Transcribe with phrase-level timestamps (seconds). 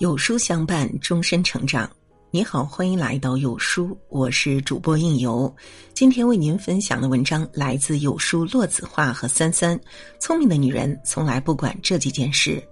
[0.00, 1.88] 有书相伴，终身成长。
[2.30, 5.54] 你好，欢迎来到有书，我是主播应由。
[5.92, 9.78] 今天为您分享的文章来自有书洛子画和三三。
[10.18, 12.66] 聪明的女人从来不管这几件事。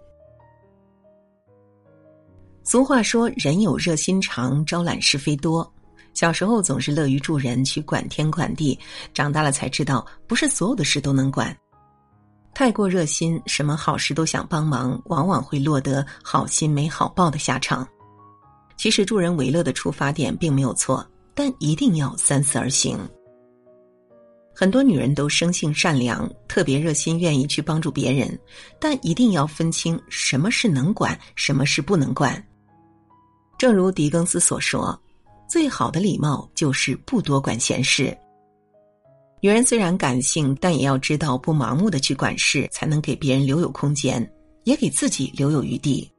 [2.64, 5.70] 俗话说：“人有热心肠，招揽是非多。”
[6.14, 8.78] 小时候总是乐于助人，去管天管地，
[9.12, 11.54] 长大了才知道，不是所有的事都能管。
[12.54, 17.86] 太过热心，什么好事都想帮忙，往往会落得好心没好报的下场。
[18.76, 22.98] 其实助人为乐的出发点并没有错，但一定要三思而行。
[24.52, 28.36] 很多女人都生性善良，特别热心，愿意去帮助别人，
[28.80, 32.44] 但一定要分清什么是能管，什么是不能管。
[33.56, 35.00] 正如狄更斯所说
[35.48, 38.16] ：“最好的礼貌就是不多管闲事。”
[39.40, 44.28] 女人虽然感性，但也要知道不盲目的去管事，才能给别人留有空间，
[44.64, 46.10] 也给自己留有余地。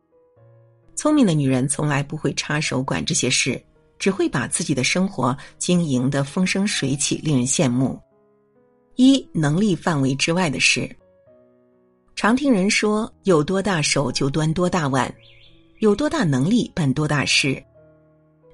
[0.95, 3.61] 聪明的女人从来不会插手管这些事，
[3.97, 7.99] 只会把自己的生活经营的风生水起，令人羡慕。
[8.95, 10.89] 一能力范围之外的事，
[12.15, 15.13] 常听人说有多大手就端多大碗，
[15.79, 17.61] 有多大能力办多大事。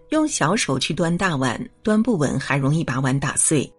[0.09, 3.71] 用小手去端大碗，端不稳还容易把碗打碎。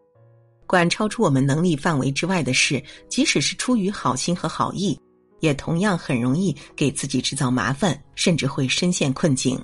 [0.67, 4.99] 管超出我们能力范围之外的事，即使是出于好心和好意，
[5.41, 9.59] 也同样很容易给自己制造麻烦，甚至会深陷困境。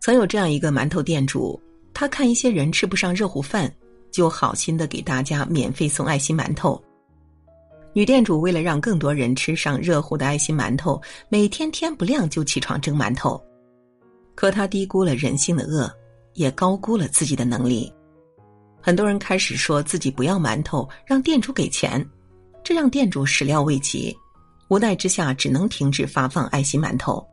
[0.00, 1.60] 曾有这样一个馒头店主，
[1.92, 3.72] 他看一些人吃不上热乎饭，
[4.10, 6.82] 就好心的给大家免费送爱心馒头。
[7.92, 13.42] 女店主为了让更多人吃上热乎的爱心馒头，每天天不亮就起床蒸馒头。
[14.34, 15.90] 可他低估了人性的恶，
[16.34, 17.90] 也高估了自己的能力。
[18.80, 22.04] 很多人开始说自己不要馒头，让店主给钱，
[22.62, 24.16] 这让店主始料未及，
[24.68, 27.26] 无奈之下只能停止发放爱心馒头。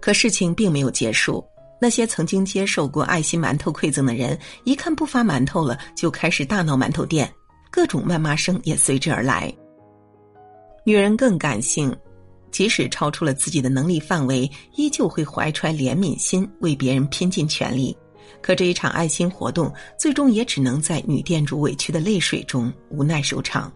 [0.00, 1.42] 可事情并没有结束，
[1.80, 7.32] 那些曾经接受过爱心馒头馈赠的人，一看不发馒头了，就开始大闹馒头店，
[7.70, 9.50] 各种谩骂声也随之而来。
[10.84, 11.96] 女人更感性，
[12.50, 17.96] 即使超出了自己的能力范围，依旧会怀揣怜悯心，为别人拼尽全力。
[18.42, 23.72] 可这一场爱心活动，最终也只能在女店主委屈的泪水中无奈收场。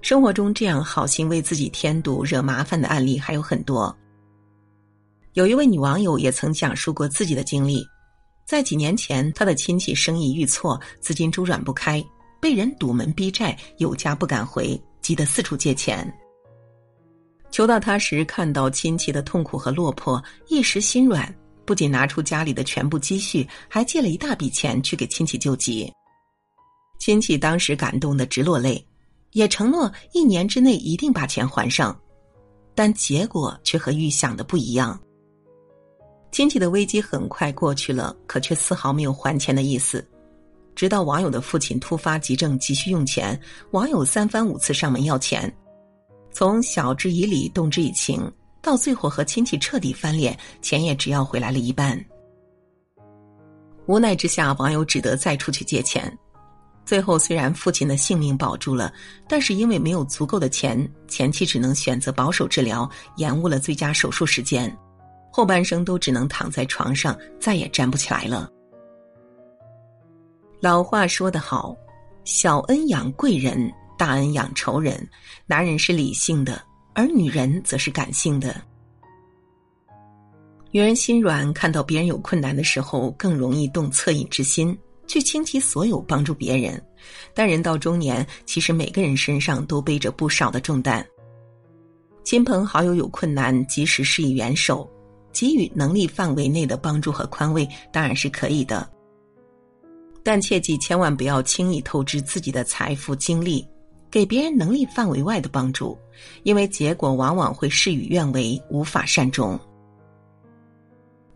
[0.00, 3.96] 生活中这样好心为自己添堵、惹麻烦的案例还有很多。
[5.32, 7.84] 有一位女网友也曾讲述过自己的经历，
[8.44, 12.04] 在几年前，她的亲戚生意遇挫，资金周转不开，
[12.40, 16.10] 被人堵门逼债，有家不敢回，急得四处借钱。
[17.50, 21.34] 求到他时，看到亲戚的痛苦和落魄，一时心软。
[21.66, 25.92] 不仅拿出家里的全部积蓄，还借了一大笔钱去给亲戚救急。
[26.98, 28.82] 亲戚当时感动的直落泪，
[29.32, 31.98] 也承诺一年之内一定把钱还上，
[32.74, 34.98] 但结果却和预想的不一样。
[36.32, 40.06] 亲戚的危机很快过去了，可却丝毫没有还钱的意思。
[40.74, 43.38] 直到网友的父亲突发急症急需用钱，
[43.70, 45.50] 网友三番五次上门要钱，
[46.30, 48.30] 从晓之以理，动之以情。
[48.66, 51.96] 到最后和亲戚彻底翻脸，钱也只要回来了一半。
[53.86, 56.12] 无奈之下，网友只得再出去借钱。
[56.84, 58.92] 最后虽然父亲的性命保住了，
[59.28, 64.76] 但是因为没有足够的钱，前妻只能选择保守治疗，延误了最佳手术时间，
[65.30, 68.50] 后半生都只能躺在床上，再也站不起来了。
[70.58, 71.72] 老话说得好，
[72.24, 75.08] 小恩养贵人，大恩养仇人。
[75.46, 76.60] 男人是理性的。
[76.96, 78.58] 而女人则是感性的，
[80.70, 84.74] 女人心软，看到别人有困难的时候，更容易动恻隐之心，
[85.06, 86.82] 去倾其所有帮助别人。
[87.34, 91.06] 但人到中年，其实每个人身上都背着不少的重担。
[92.24, 94.90] 亲朋好友有困难，及时施以援手，
[95.34, 98.88] 给予能力范围内的帮助和宽慰，当然是可以的。
[100.24, 103.68] 但切记，千万不要轻易透支自己的财富精力。
[104.10, 105.98] 给别人能力范围外的帮助，
[106.42, 109.58] 因为结果往往会事与愿违，无法善终。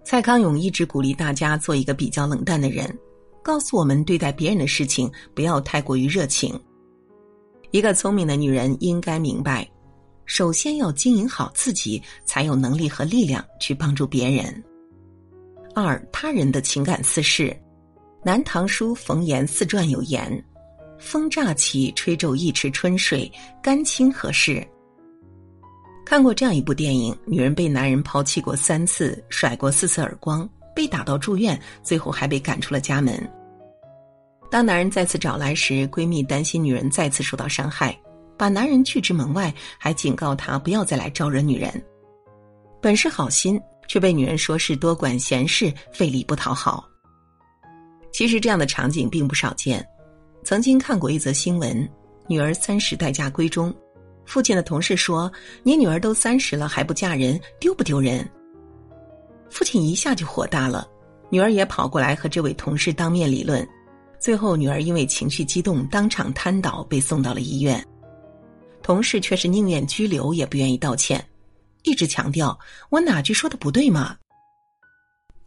[0.02, 2.96] 蔡康永一直鼓励大家做一个比较冷淡的人，
[3.42, 6.58] 告诉我们对待别人的事情不要太过于热情。
[7.70, 9.68] 一个聪明的女人应该明白，
[10.24, 14.64] 首先要经营好自己，才有能力和力量去帮助别人。
[15.74, 17.44] 二他人的情感私事，
[18.24, 20.44] 《南唐书·冯延四传》有言。
[21.00, 23.30] 风乍起，吹皱一池春水，
[23.62, 24.64] 干清何事？
[26.04, 33.28] 看过这样一部电影：女人被男人抛弃过三次，甩过四次耳光，被打到住院，最后还被赶出了家门。
[34.50, 37.98] 当男人再次找来时，闺蜜担心女人再次受到伤害，
[38.36, 41.82] 把男人拒之门外，还警告他不要再来招惹女人，
[42.82, 46.86] 本是好心，却被女人说是多管闲事、费力不讨好。
[48.12, 49.86] 其实这样的场景并不少见。
[50.42, 51.88] 曾经看过一则新闻：
[52.26, 53.74] 女儿三十待嫁闺中，
[54.24, 55.30] 父亲的同事说
[55.62, 58.28] ：“你女儿都三十了还不嫁人，丢不丢人？”
[59.50, 60.88] 父亲一下就火大了，
[61.28, 63.66] 女儿也跑过来和这位同事当面理论。
[64.18, 67.84] 最后，女儿因为情绪激动，当场瘫倒，被送到了医院。
[68.82, 71.24] 同事却是宁愿拘留也不愿意道歉，
[71.82, 72.58] 一直强调
[72.90, 74.16] ：“我哪句说的不对吗？”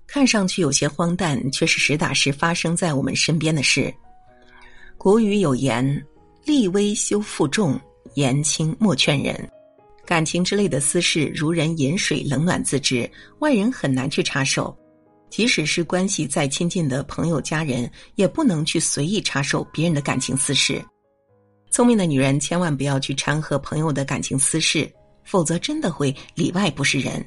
[0.05, 3.93] 看上去有些荒诞，却是实打实发生在我们身边的事。
[5.03, 6.07] 古语有言
[6.47, 7.77] ：“力微修负重，
[8.13, 9.51] 言轻莫劝人。”
[10.07, 14.73] 感情之类的私事，如人饮水，冷暖自知，外人很难去插手。
[15.29, 20.81] 即使是关系再亲近的朋友、家人，也不能去随意插手别人的感情私事。
[21.69, 24.89] 聪明的女人千万不要去掺和朋友的感情私事，
[25.25, 27.21] 否则真的会里外不是人。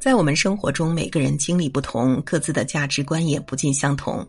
[0.00, 4.28] 在我们生活中，每个人经历不同，各自的价值观也不尽相同。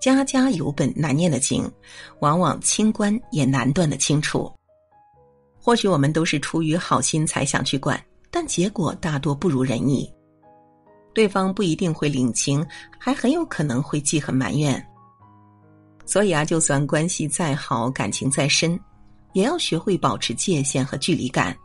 [0.00, 1.70] 家家有本难念的经，
[2.20, 4.52] 往往清官也难断的清楚。
[5.60, 10.10] 或许我们都是出于好心才想去管，但结果大多不如人意。
[11.14, 12.64] 对方不一定会领情，
[12.96, 14.82] 还很有可能会记恨埋怨。
[16.06, 18.78] 所以啊，就算关系再好，感情再深，
[19.32, 21.56] 也要学会保持界限和距离感，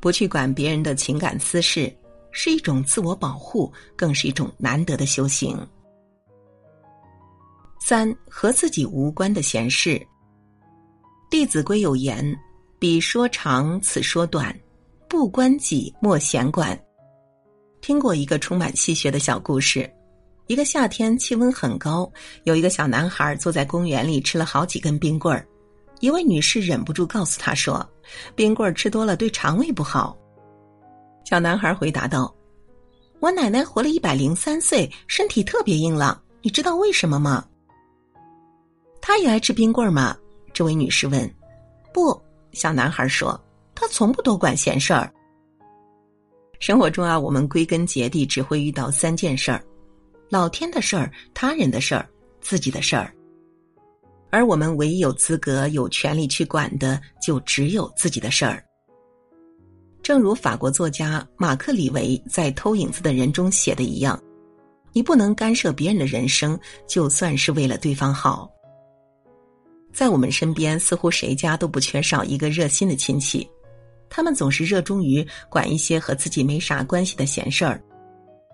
[0.00, 1.92] 不去管别人的情感私事。
[2.32, 5.58] 是一种自我保护，更是一种难得的修行。
[7.82, 9.90] 三和自己无关的闲事，
[11.30, 12.38] 《弟子规》有言
[12.78, 14.54] ：“彼说长，此说短，
[15.08, 16.78] 不关己，莫闲管。”
[17.80, 19.90] 听过一个充满戏谑的小故事：
[20.46, 22.08] 一个夏天气温很高，
[22.44, 25.44] 有一个小男孩坐在公园里吃了好几根冰棍儿。
[26.00, 27.84] 一位女士忍不住告诉他说
[28.36, 30.16] ：“冰棍儿吃多了对肠胃不好。”
[31.24, 32.32] 小男孩回答道
[33.20, 36.22] ：“我奶奶活了一百零三岁，身体特别硬朗。
[36.42, 37.44] 你知道为什么吗？”
[39.00, 40.16] 他也爱吃冰棍吗？
[40.52, 41.28] 这位女士问。
[41.92, 42.20] “不。”
[42.52, 43.40] 小男孩说
[43.74, 45.12] ，“他从不多管闲事儿。”
[46.58, 49.64] 生活中啊，我们归根结底只会遇到三件事儿：
[50.28, 52.06] 老天的事儿、他人的事儿、
[52.40, 53.14] 自己的事儿。
[54.30, 58.62] 而我们唯一有资格、有权利去管的，就只有自己的事儿。
[60.02, 64.20] 正如法国作家马克·李维在《偷影子的人》中写的一样，
[64.92, 68.50] 你不能干涉别人的人生，就算是为了对方好。
[70.00, 73.46] 在我们身边，似乎谁家都不缺少一个热心的亲戚，
[74.08, 77.78] 他们总是热衷于管一些和自己没啥关系的闲事儿，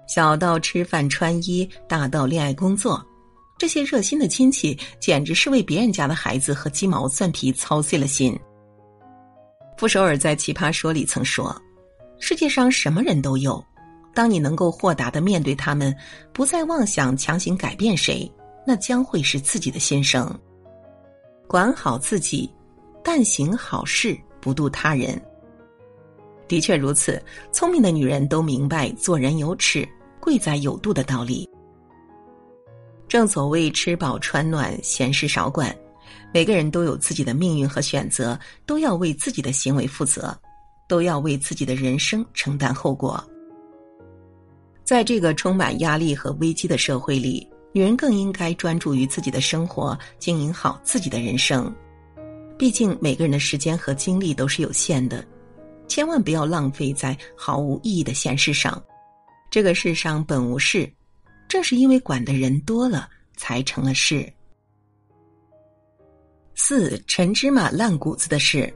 [0.08, 3.00] 小到吃饭穿衣，大到恋爱工作，
[3.56, 8.37] 这些热心的亲戚简直是为别人家的孩子和鸡毛蒜皮操碎了心。
[9.78, 11.56] 傅首尔在《奇葩说》里曾说
[12.19, 13.64] ：“世界上什么人都有，
[14.12, 15.96] 当你能够豁达的面对他们，
[16.32, 18.28] 不再妄想强行改变谁，
[18.66, 20.37] 那将会是自己的心声。
[21.46, 22.50] 管好自己，
[23.04, 25.20] 但行好事，不渡他人。
[26.48, 27.22] 的确如此，
[27.52, 29.88] 聪明的女人都明白做人有尺，
[30.20, 31.48] 贵在有度的道理。
[33.08, 35.75] 正所谓吃饱穿暖，闲事少管。”
[36.34, 40.37] 每个人都有自己的命运和选择，都要为自己的行为负责，
[40.87, 43.22] 都要为自己的人生承担后果。
[44.84, 51.70] 在这个充满压力和危机的社会里，女人更应该专注于自己的生活，经营好自己的人生。
[52.56, 55.22] 毕竟每个人的时间和精力都是有限的，
[55.86, 58.82] 千万不要浪费在毫无意义的闲事上。
[59.50, 60.90] 这个世上本无事，
[61.50, 64.26] 正是因为管的人多了，才成了事。
[66.54, 68.72] 四陈芝麻烂谷子的事，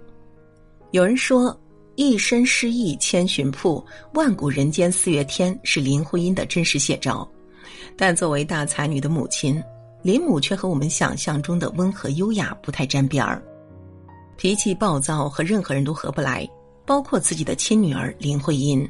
[0.91, 1.59] 有人说
[1.97, 7.27] “一身诗意千寻瀑，万古人间四月天”是林徽因的真实写照，
[7.97, 9.63] 但作为大才女的母亲，
[10.03, 13.43] 林母却和我们想象中的温和优雅不太沾边儿，
[14.37, 16.49] 脾气暴躁，和任何人都合不来，
[16.87, 18.89] 包括自己的亲女儿林徽因。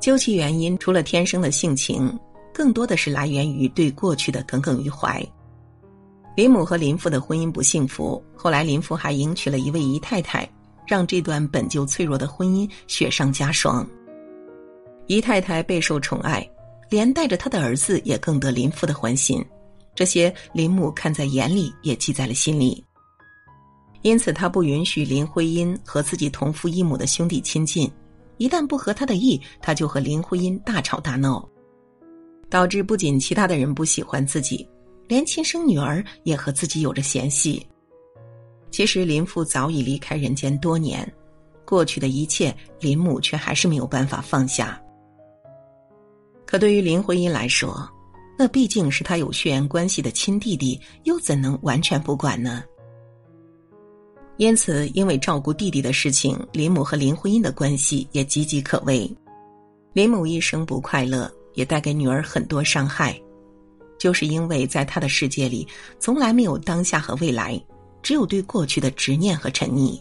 [0.00, 2.18] 究其原因，除了天生的性情，
[2.52, 5.24] 更多的是来源于对过去的耿耿于怀。
[6.36, 10.48] 林母和林父的婚姻不幸福，后来林父还迎娶了一位姨太太，
[10.86, 13.84] 让这段本就脆弱的婚姻雪上加霜。
[15.08, 16.48] 姨太太备受宠爱，
[16.90, 19.44] 连带着他的儿子也更得林父的欢心，
[19.94, 22.84] 这些林母看在眼里，也记在了心里。
[24.02, 27.90] 因此，他不允许林徽因和自己同父异母的兄弟亲近，
[28.36, 31.46] 一旦不合他的意，他就和林徽因大吵大闹，
[32.48, 34.66] 导致不仅其他的人不喜欢自己。
[35.08, 37.66] 连亲生女儿也和自己有着嫌隙。
[38.70, 41.10] 其实林父早已离开人间多年，
[41.64, 44.80] 过去的一切，林母却还是没有办法放下。
[46.50, 47.86] 可对于林徽因来说，
[48.38, 52.64] 那毕竟是他有血缘关系的亲弟弟，又怎能完全不管呢？
[54.38, 59.14] 因此，因为照顾弟弟的事情，林母和林徽因的关系也岌岌可危。
[59.92, 63.20] 林母一生不快乐，也带给女儿很多伤害，
[63.98, 67.62] 就是因为在她的世界里，从来没有当下和未来，
[68.02, 70.00] 只有对过去的执念和沉溺。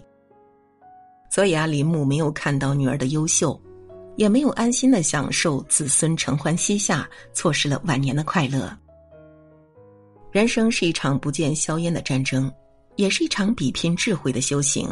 [1.29, 3.59] 所以啊，林母没有看到女儿的优秀。
[4.17, 8.77] 也没有安心的享受子孙承欢膝下，错失了晚年的快乐。
[10.31, 12.51] 人生是一场不见硝烟的战争，
[12.97, 14.91] 也是一场比拼智慧的修行。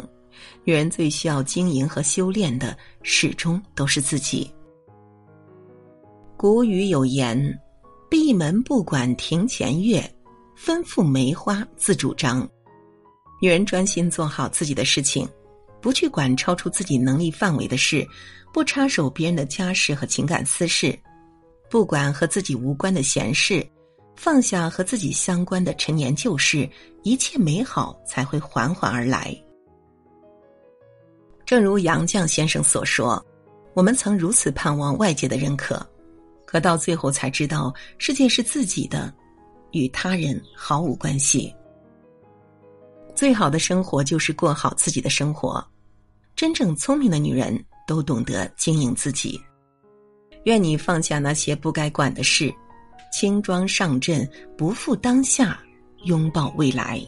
[0.64, 4.50] 女人最需要经营和修炼的，始终都是自己。
[6.36, 7.36] 古语有言
[8.10, 10.00] ：“闭门不管庭前月，
[10.56, 12.48] 吩咐梅花自主张。”
[13.40, 15.28] 女人专心做好自己的事情，
[15.86, 18.04] 不去管超出自己能力范围的事。
[18.52, 20.98] 不插手别人的家事和情感私事，
[21.70, 23.64] 不管和自己无关的闲事，
[24.16, 26.68] 放下和自己相关的陈年旧事，
[27.04, 29.32] 一切美好才会缓缓而来。
[31.44, 33.24] 正如杨绛先生所说
[33.72, 35.80] ：“我们曾如此盼望外界的认可，
[36.44, 39.14] 可到最后才知道，世界是自己的，
[39.70, 41.54] 与他人毫无关系。
[43.14, 45.64] 最好的生活就是过好自己的生活。
[46.36, 49.40] 真正聪明的女人。”都懂得经营自己。
[50.42, 52.52] 愿你放下那些不该管的事，
[53.12, 54.28] 轻装上阵，
[54.58, 55.56] 不负当下，
[56.02, 57.00] 拥抱未来。